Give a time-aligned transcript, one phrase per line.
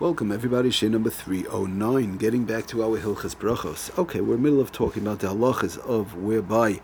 [0.00, 3.96] Welcome everybody, Shay number 309, getting back to our Hilchas Brachos.
[3.96, 6.80] Okay, we're in the middle of talking about the halachas of whereby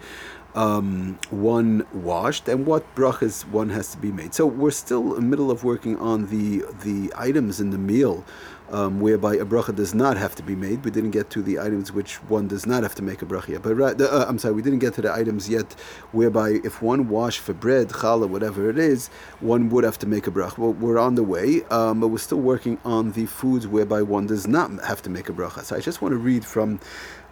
[0.55, 4.33] um, one washed and what brachas one has to be made.
[4.33, 8.25] So we're still in the middle of working on the the items in the meal
[8.71, 10.85] um, whereby a bracha does not have to be made.
[10.85, 13.49] We didn't get to the items which one does not have to make a bracha
[13.49, 13.63] yet.
[13.63, 15.73] But uh, I'm sorry, we didn't get to the items yet
[16.13, 19.09] whereby if one wash for bread, challah, whatever it is,
[19.41, 20.59] one would have to make a bracha.
[20.59, 24.27] Well, we're on the way, um, but we're still working on the foods whereby one
[24.27, 25.65] does not have to make a bracha.
[25.65, 26.81] So I just want to read from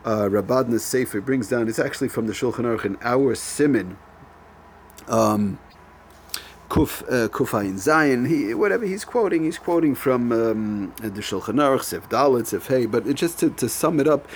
[0.04, 1.18] uh, Rav Bodner's Sefer.
[1.18, 3.96] It brings down, it's actually from the Shulchan Aruch in our Simin.
[5.06, 5.58] Um,
[6.78, 11.82] Kuf uh, Kufayin Zion, he whatever he's quoting, he's quoting from um, the Shulchan Aruch,
[11.82, 12.86] Sef Dalit, Sef Hey.
[12.86, 14.28] But just to, to sum it up,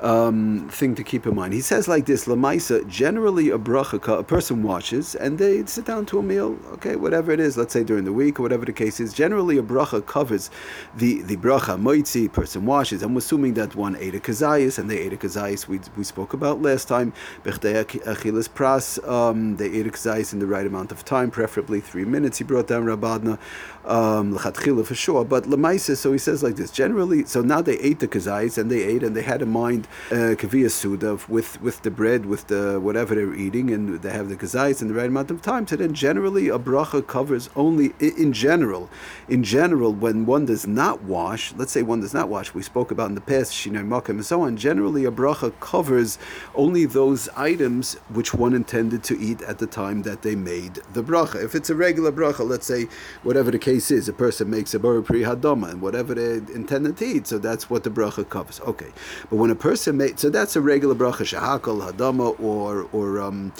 [0.00, 1.52] um, thing to keep in mind.
[1.52, 2.86] He says like this: Lamaisa.
[2.88, 6.58] Generally, a bracha, a person watches and they sit down to a meal.
[6.72, 7.56] Okay, whatever it is.
[7.56, 9.12] Let's say during the week or whatever the case is.
[9.12, 10.50] Generally, a bracha covers
[10.96, 12.32] the the bracha moitzi.
[12.32, 13.02] Person washes.
[13.02, 15.68] I'm assuming that one ate a kazayis and they ate a kazayis.
[15.68, 17.12] We, we spoke about last time.
[17.44, 19.06] Bechdei achilas pras.
[19.08, 22.38] Um, they ate a kazayis in the right amount of time, preferably three minutes.
[22.38, 23.38] He brought down Rav Bodner
[23.84, 25.24] um, for sure.
[25.24, 25.96] But lemaisa.
[25.96, 26.70] So he says like this.
[26.70, 29.88] Generally, so now they ate the kazayis and they ate and they had in mind
[30.10, 34.28] uh, kaviyah suda with with the bread, with the whatever they're eating, and they have
[34.28, 35.66] the kazayis in the right amount of time.
[35.66, 38.88] So then, generally, a bracha covers only in general.
[39.28, 42.90] In general, when one does not wash, let's say one does not wash, we spoke
[42.90, 44.56] about in the past shinoi makim and so on.
[44.56, 46.18] Generally, a bracha covers
[46.54, 51.02] only those items which one intended to eat at the time that they made the
[51.02, 51.42] bracha.
[51.42, 52.88] If it's a regular bracha, let's say
[53.22, 56.96] whatever the case is, a person makes a bar pri hadama and whatever they intended
[56.98, 58.60] to eat, so that's what the bracha covers.
[58.60, 58.92] Okay,
[59.28, 63.18] but when a person person made so that's a regular bracha shahakal hadama or or
[63.18, 63.50] um,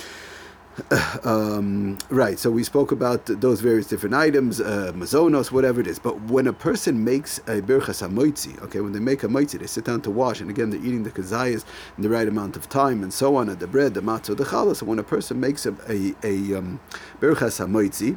[1.25, 5.99] um, right, so we spoke about those various different items, uh, mazonos, whatever it is.
[5.99, 9.67] But when a person makes a birchas hamoitzi, okay, when they make a moitzi, they
[9.67, 11.65] sit down to wash, and again, they're eating the kazayas
[11.97, 14.45] in the right amount of time, and so on, and the bread, the matzah, the
[14.45, 14.77] challah.
[14.77, 16.81] So when a person makes a, a, a um,
[17.21, 18.17] birchas hamoitzi,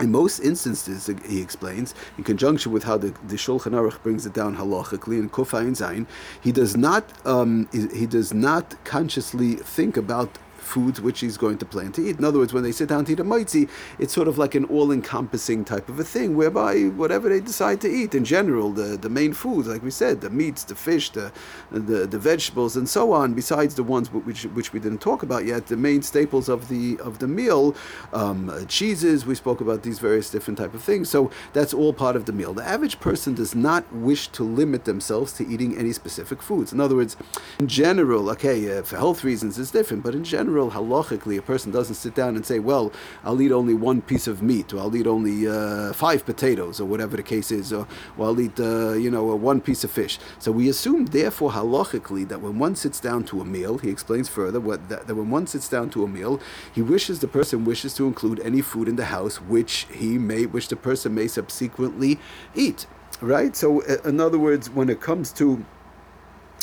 [0.00, 4.34] in most instances, he explains, in conjunction with how the, the Shulchan Aruch brings it
[4.34, 6.06] down halachically in Kufayin Zayin,
[6.40, 11.58] he does not um, he, he does not consciously think about foods which he's going
[11.58, 12.18] to plan to eat.
[12.18, 13.68] In other words, when they sit down to eat a maitzi,
[13.98, 16.72] it's sort of like an all-encompassing type of a thing, whereby
[17.02, 20.30] whatever they decide to eat in general, the, the main foods, like we said, the
[20.30, 21.32] meats, the fish, the,
[21.70, 25.44] the the vegetables, and so on, besides the ones which which we didn't talk about
[25.52, 27.74] yet, the main staples of the of the meal,
[28.12, 29.26] um, cheeses.
[29.26, 31.08] We spoke about these various different type of things.
[31.08, 32.52] So that's all part of the meal.
[32.54, 36.72] The average person does not wish to limit themselves to eating any specific foods.
[36.72, 37.16] In other words,
[37.60, 41.42] in general, okay, uh, for health reasons, it's different, but in general general, halachically, a
[41.42, 42.90] person doesn't sit down and say, well,
[43.24, 46.86] I'll eat only one piece of meat, or I'll eat only uh, five potatoes, or
[46.86, 47.86] whatever the case is, or,
[48.16, 50.18] or I'll eat, uh, you know, one piece of fish.
[50.38, 54.28] So we assume, therefore, halachically, that when one sits down to a meal, he explains
[54.30, 56.40] further, what, that, that when one sits down to a meal,
[56.74, 60.46] he wishes, the person wishes to include any food in the house which he may,
[60.46, 62.18] which the person may subsequently
[62.54, 62.86] eat.
[63.20, 63.54] Right?
[63.56, 65.64] So, uh, in other words, when it comes to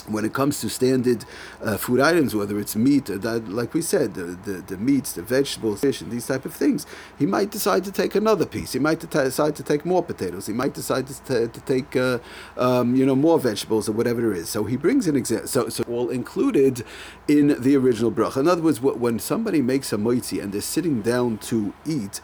[0.08, 1.26] when it comes to standard
[1.62, 5.14] uh, food items, whether it's meat, uh, that, like we said, the, the, the, meats,
[5.14, 6.86] the vegetables, fish, and these type of things,
[7.18, 8.74] he might decide to take another piece.
[8.74, 10.48] He might decide to take more potatoes.
[10.48, 12.20] He might decide to, t- to take, uh,
[12.58, 14.50] um, you know, more vegetables or whatever it is.
[14.50, 15.48] So he brings an example.
[15.48, 16.84] So, so all included
[17.28, 18.38] in the original bracha.
[18.38, 22.22] In other words, when somebody makes a moitzi and they're sitting down to eat,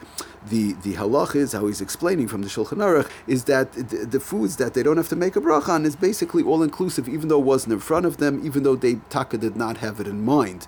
[0.47, 4.19] the the halach is how he's explaining from the Shulchan Aruch is that the, the,
[4.19, 7.27] foods that they don't have to make a bracha on is basically all inclusive, even
[7.27, 10.07] though it wasn't in front of them, even though they taka did not have it
[10.07, 10.67] in mind.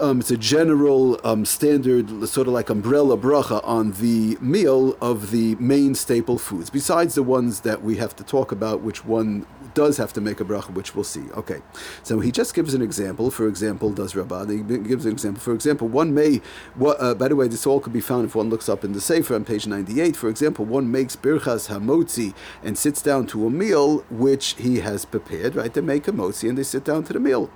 [0.00, 5.30] Um, it's a general um, standard, sort of like umbrella bracha on the meal of
[5.30, 9.44] the main staple foods, besides the ones that we have to talk about, which one
[9.74, 11.30] does have to make a bracha, which we'll see.
[11.32, 11.60] Okay,
[12.02, 13.30] so he just gives an example.
[13.30, 14.46] For example, does Rabbah?
[14.46, 15.40] He gives an example.
[15.40, 16.40] For example, one may.
[16.74, 18.92] What, uh, by the way, this all could be found if one looks up in
[18.92, 20.16] the Sefer on page ninety-eight.
[20.16, 25.04] For example, one makes birchas hamotzi and sits down to a meal which he has
[25.04, 25.56] prepared.
[25.56, 27.50] Right, they make a motzi and they sit down to the meal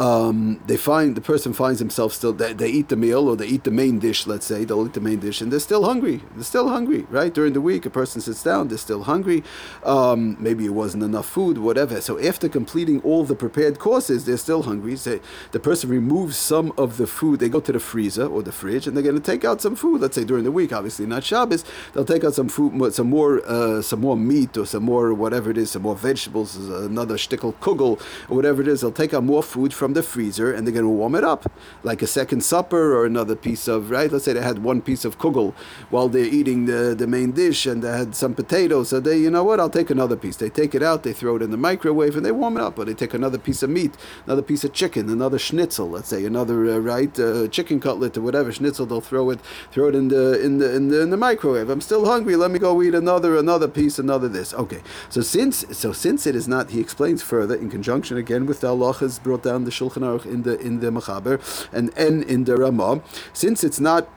[0.00, 3.46] um, they find the person finds himself still they, they, eat the meal or they
[3.46, 6.22] eat the main dish let's say they'll eat the main dish and they're still hungry
[6.34, 7.34] they're still hungry right?
[7.34, 9.44] During the week a person sits down they're still hungry.
[9.84, 12.00] Um, maybe it wasn't enough food whatever.
[12.00, 14.96] So after completing all the prepared courses they're still hungry.
[14.96, 15.20] So
[15.52, 18.86] the person removes some of the food they go to the freezer or the fridge
[18.86, 21.24] and they're going to take out some food let's say during the week obviously not
[21.24, 21.62] Shabbos.
[21.92, 25.50] They'll take out some food some more uh, some more meat or some more whatever
[25.50, 28.00] it is some more vegetables another shtickle kugel
[28.30, 28.80] or whatever it is.
[28.80, 31.24] They'll take out more food from from the freezer and they're going to warm it
[31.24, 31.50] up,
[31.82, 34.12] like a second supper or another piece of right.
[34.12, 35.52] Let's say they had one piece of kugel
[35.90, 38.90] while they're eating the, the main dish and they had some potatoes.
[38.90, 40.36] So they, you know what, I'll take another piece.
[40.36, 42.78] They take it out, they throw it in the microwave, and they warm it up.
[42.78, 43.96] Or they take another piece of meat,
[44.26, 48.22] another piece of chicken, another schnitzel, let's say, another uh, right uh, chicken cutlet or
[48.22, 48.86] whatever schnitzel.
[48.86, 49.40] They'll throw it,
[49.72, 51.68] throw it in the in the in the in the microwave.
[51.68, 52.36] I'm still hungry.
[52.36, 54.54] Let me go eat another another piece, another this.
[54.54, 54.82] Okay.
[55.08, 58.68] So since so since it is not, he explains further in conjunction again with the
[58.68, 61.40] halachas brought down the Shulchan Aruch in the in the Machaber
[61.72, 63.02] and N in the Ramah.
[63.32, 64.08] Since it's not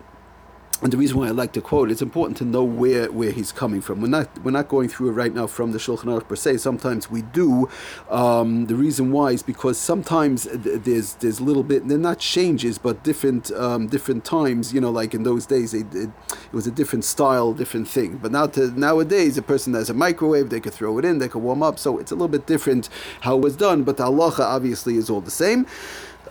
[0.81, 3.51] and the reason why I like to quote, it's important to know where, where he's
[3.53, 4.01] coming from.
[4.01, 6.57] We're not we're not going through it right now from the Shulchan Aruch per se.
[6.57, 7.69] Sometimes we do.
[8.09, 11.87] Um, the reason why is because sometimes there's there's a little bit.
[11.87, 14.73] They're not changes, but different um, different times.
[14.73, 18.17] You know, like in those days, it, it, it was a different style, different thing.
[18.17, 21.29] But now to, nowadays, a person has a microwave, they could throw it in, they
[21.29, 21.79] could warm up.
[21.79, 22.89] So it's a little bit different
[23.21, 23.83] how it was done.
[23.83, 25.65] But the halacha obviously is all the same.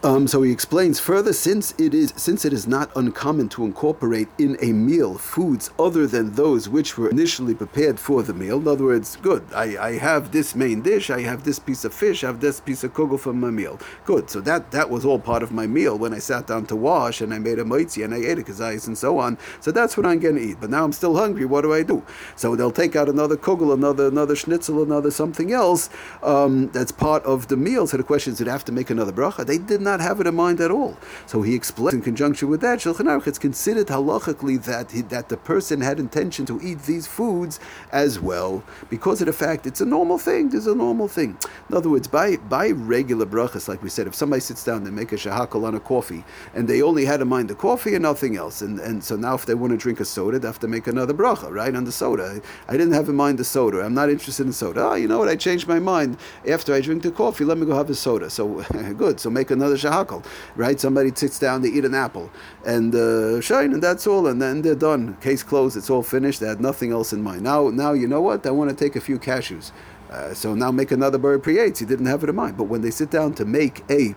[0.04, 4.26] Um, so he explains further, since it is since it is not uncommon to incorporate
[4.36, 8.58] in a meal foods other than those which were initially prepared for the meal.
[8.58, 9.44] In other words, good.
[9.54, 11.08] I, I have this main dish.
[11.08, 12.24] I have this piece of fish.
[12.24, 13.78] I have this piece of kugel for my meal.
[14.04, 14.28] Good.
[14.28, 17.20] So that that was all part of my meal when I sat down to wash
[17.20, 19.38] and I made a moitzi and I ate a kazayis and so on.
[19.60, 20.56] So that's what I'm going to eat.
[20.60, 21.44] But now I'm still hungry.
[21.44, 22.02] What do I do?
[22.34, 25.90] So they'll take out another kugel, another another schnitzel, another something else
[26.24, 27.86] um, that's part of the meal.
[27.86, 29.46] So the question is, did I have to make another bracha?
[29.46, 30.96] They did not not have it in mind at all.
[31.26, 35.28] So he explains in conjunction with that, Shulchan Aruch, it's considered halachically that he, that
[35.28, 37.60] the person had intention to eat these foods
[37.92, 40.48] as well because of the fact it's a normal thing.
[40.48, 41.36] There's a normal thing.
[41.68, 44.96] In other words, by by regular brachas, like we said, if somebody sits down and
[44.96, 46.24] make a shahakal on a coffee
[46.54, 49.34] and they only had in mind the coffee and nothing else, and, and so now
[49.34, 51.84] if they want to drink a soda, they have to make another bracha, right, on
[51.84, 52.40] the soda.
[52.68, 53.82] I didn't have in mind the soda.
[53.82, 54.80] I'm not interested in soda.
[54.88, 55.28] Oh, you know what?
[55.28, 56.16] I changed my mind
[56.48, 57.44] after I drink the coffee.
[57.44, 58.30] Let me go have a soda.
[58.30, 58.64] So
[58.96, 59.20] good.
[59.20, 60.24] So make another shahakal,
[60.56, 60.78] right?
[60.78, 62.30] Somebody sits down, they eat an apple,
[62.64, 65.16] and uh, shine, and that's all, and then they're done.
[65.20, 65.76] Case closed.
[65.76, 66.40] It's all finished.
[66.40, 67.42] They had nothing else in mind.
[67.42, 68.46] Now, now you know what?
[68.46, 69.72] I want to take a few cashews.
[70.10, 71.80] Uh, so now make another bird priates.
[71.80, 72.56] He didn't have it in mind.
[72.56, 74.14] But when they sit down to make a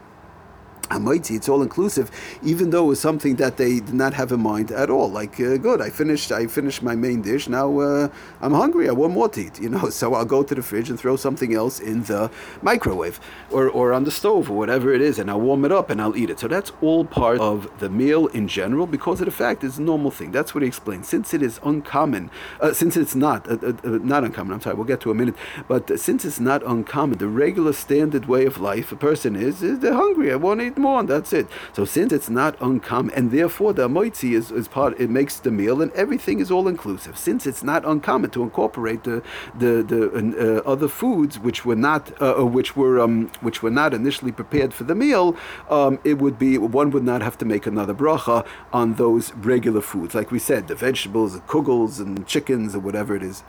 [0.87, 2.11] Hamaiti, it's all inclusive,
[2.43, 5.09] even though it was something that they did not have in mind at all.
[5.09, 7.47] Like, uh, good, I finished, I finished my main dish.
[7.47, 8.07] Now uh,
[8.41, 8.89] I'm hungry.
[8.89, 9.59] I want more to eat.
[9.59, 13.19] You know, so I'll go to the fridge and throw something else in the microwave
[13.51, 16.01] or, or on the stove or whatever it is, and I'll warm it up and
[16.01, 16.39] I'll eat it.
[16.39, 19.81] So that's all part of the meal in general because of the fact it's a
[19.81, 20.31] normal thing.
[20.31, 21.07] That's what he explains.
[21.07, 22.29] Since it is uncommon,
[22.59, 24.53] uh, since it's not uh, uh, uh, not uncommon.
[24.53, 25.35] I'm sorry, we'll get to a minute.
[25.67, 29.79] But since it's not uncommon, the regular standard way of life a person is is
[29.79, 30.31] they're hungry.
[30.31, 31.47] I want to eat more, and that's it.
[31.73, 35.51] So since it's not uncommon, and therefore the moitzi is, is part, it makes the
[35.51, 37.17] meal, and everything is all inclusive.
[37.17, 39.21] Since it's not uncommon to incorporate the
[39.57, 43.71] the the uh, other foods which were not uh, uh, which were um, which were
[43.71, 45.35] not initially prepared for the meal,
[45.69, 49.81] um, it would be one would not have to make another bracha on those regular
[49.81, 53.43] foods, like we said, the vegetables, the kugels and chickens or whatever it is.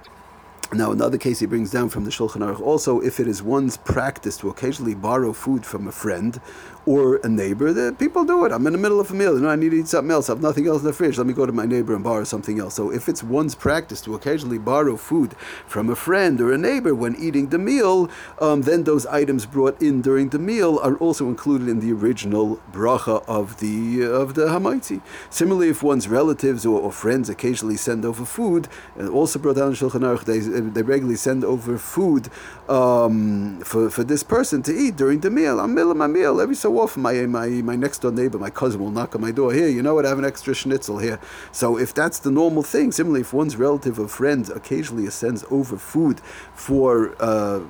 [0.72, 3.76] Now, another case he brings down from the Shulchan Aruch also, if it is one's
[3.76, 6.40] practice to occasionally borrow food from a friend
[6.86, 8.52] or a neighbor, the people do it.
[8.52, 10.28] I'm in the middle of a meal, you know, I need to eat something else.
[10.28, 11.18] I have nothing else in the fridge.
[11.18, 12.74] Let me go to my neighbor and borrow something else.
[12.74, 15.34] So, if it's one's practice to occasionally borrow food
[15.66, 18.10] from a friend or a neighbor when eating the meal,
[18.40, 22.60] um, then those items brought in during the meal are also included in the original
[22.72, 25.00] bracha of the uh, of the hamaitzi.
[25.30, 28.68] Similarly, if one's relatives or, or, friends occasionally send over food,
[29.12, 32.28] also brought down in Shulchan Aruch, they, they regularly send over food
[32.68, 35.60] um, for, for this person to eat during the meal.
[35.60, 37.02] I'm middle of my meal every so often.
[37.02, 39.52] My, my, my next door neighbor, my cousin, will knock on my door.
[39.52, 40.06] Here, you know what?
[40.06, 41.20] I have an extra schnitzel here.
[41.52, 45.76] So if that's the normal thing, similarly, if one's relative or friend occasionally sends over
[45.76, 46.20] food
[46.54, 47.60] for uh,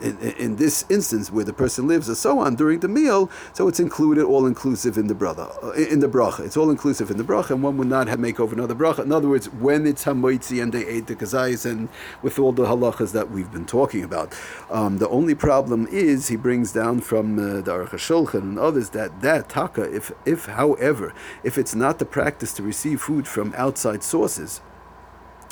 [0.00, 3.68] in, in, this instance where the person lives and so on during the meal, so
[3.68, 6.40] it's included all inclusive in the brother uh, in the bracha.
[6.40, 9.00] It's all inclusive in the bracha, and one would not have make over another bracha.
[9.00, 11.88] In other words, when it's hamoitzi and they ate the kazayis and
[12.22, 14.34] with all the halachas that we've been talking about,
[14.70, 18.90] um, the only problem is he brings down from uh, the Aruch Shulchan and others
[18.90, 23.54] that that taka, if if however, if it's not the practice to receive food from
[23.56, 24.60] outside sources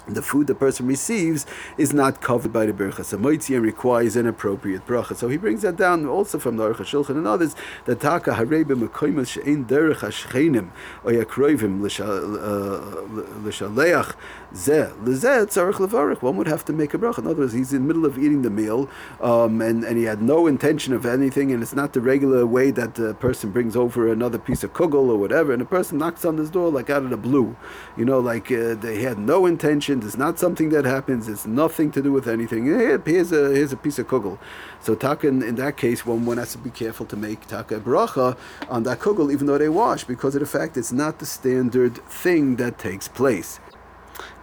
[0.07, 1.47] the food the person receives
[1.79, 5.17] is not covered by the Birchas Hamoitzi and requires an appropriate bracha.
[5.17, 7.55] So he brings that down also from the Aruch Shulchan and others
[7.87, 10.71] that Taka Harebe Mekoimas Shein Derech Hashchenim
[11.05, 14.15] Oyakroivim L'Shaleach
[14.53, 16.23] Zeh L'Zeh Tzarech Levarich.
[16.23, 17.19] One would have to make a bracha.
[17.19, 18.89] In other words, he's in the middle of eating the meal
[19.21, 22.71] um, and, and he had no intention of anything and it's not the regular way
[22.71, 26.25] that the person brings over another piece of kugel or whatever and the person knocks
[26.25, 27.57] on his door like out of the blue.
[27.97, 30.09] You know, like uh, they had no intention mentioned.
[30.09, 31.29] It's not something that happens.
[31.29, 32.67] It's nothing to do with anything.
[32.67, 34.39] Here's a here's a piece of kugel.
[34.81, 37.81] So taka in, in that case, one one has to be careful to make taka
[37.81, 38.37] bracha
[38.69, 41.97] on that kugel, even though they wash, because of the fact it's not the standard
[42.09, 43.61] thing that takes place.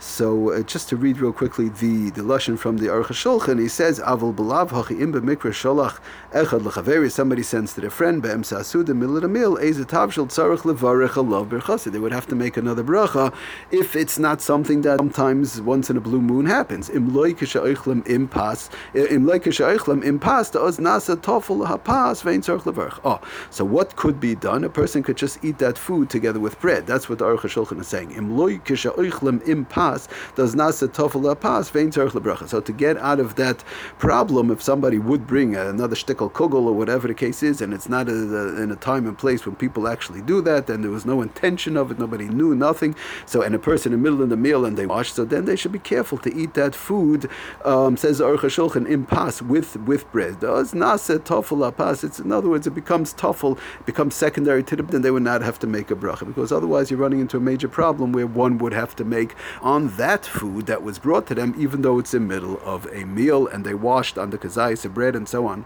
[0.01, 3.67] So uh, just to read real quickly the, the lashon from the Aruch HaShulchan, he
[3.67, 5.99] says, "Avol belav hachiim b'mikra sholach
[6.33, 11.09] echad lechaveri." Somebody sends to their friend middle of the meal ezetav shel tzarich levarech
[11.09, 11.91] alav berchasa.
[11.91, 13.31] They would have to make another bracha
[13.69, 16.89] if it's not something that sometimes once in a blue moon happens.
[16.89, 22.99] Im loy kishaychlim impas im loy kishaychlim impas oz nasa tofel hapas vein tzarich levarech.
[23.03, 24.63] Oh, so what could be done?
[24.63, 26.87] A person could just eat that food together with bread.
[26.87, 28.13] That's what the Aruch HaShulchan is saying.
[28.13, 32.47] Im loy kishaychlim impas pas does not say tofel pas vein tzarich lebracha.
[32.47, 33.63] So to get out of that
[33.99, 37.89] problem, if somebody would bring another shtickle kugel or whatever the case is, and it's
[37.89, 40.91] not a, a, in a time and place when people actually do that, and there
[40.91, 42.95] was no intention of it, nobody knew nothing.
[43.25, 45.45] So and a person in the middle of the meal and they wash, so then
[45.45, 47.29] they should be careful to eat that food.
[47.65, 50.39] Um, says Aruch HaShulchan in pas with with bread.
[50.39, 52.03] Does nasa tofel pas.
[52.03, 54.87] It's in other words, it becomes tofel, becomes secondary to them.
[54.87, 57.39] Then they would not have to make a bracha because otherwise you're running into a
[57.39, 61.25] major problem where one would have to make on on that food that was brought
[61.25, 64.29] to them, even though it's in the middle of a meal and they washed on
[64.29, 65.65] the kazayis of bread and so on.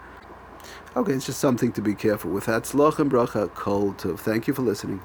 [0.95, 2.45] Okay, it's just something to be careful with.
[2.45, 4.19] That's and bracha kol tov.
[4.19, 5.01] Thank you for listening.